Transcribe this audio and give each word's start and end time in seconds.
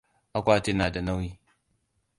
Akwatin 0.37 0.77
na 0.77 0.87
da 0.93 1.01
nauyi. 1.01 1.31